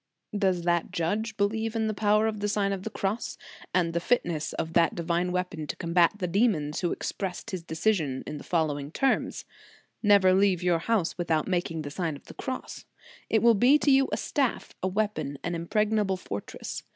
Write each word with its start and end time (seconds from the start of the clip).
Does 0.35 0.63
that 0.63 0.89
judge 0.89 1.37
believe 1.37 1.75
in 1.75 1.85
the 1.85 1.93
power 1.93 2.25
of 2.25 2.33
In 2.33 2.39
the 2.39 2.47
Nineteenth 2.47 2.53
Century. 2.85 2.91
201 3.01 3.19
the 3.21 3.21
Sign 3.21 3.21
of 3.21 3.21
the 3.21 3.29
Cross, 3.29 3.37
and 3.71 3.93
the 3.93 3.99
fitness 4.39 4.53
of 4.53 4.73
that 4.73 4.95
divine 4.95 5.31
weapon 5.31 5.67
to 5.67 5.75
combat 5.75 6.13
with 6.13 6.21
the 6.21 6.27
demons, 6.27 6.79
who 6.81 6.91
expresses 6.91 7.45
his 7.51 7.61
decision 7.61 8.23
in 8.25 8.37
the 8.37 8.43
following 8.43 8.91
terms:" 8.91 9.45
Never 10.01 10.33
leave 10.33 10.63
your 10.63 10.79
house 10.79 11.19
without 11.19 11.47
making 11.47 11.83
the 11.83 11.91
Sign 11.91 12.15
of 12.15 12.25
the 12.25 12.33
Cross. 12.33 12.85
It 13.29 13.43
will 13.43 13.53
be 13.53 13.77
to 13.77 13.91
you 13.91 14.09
a 14.11 14.17
staff, 14.17 14.73
a 14.81 14.87
weapon, 14.87 15.37
an 15.43 15.53
impregnable 15.53 16.17
fortress. 16.17 16.81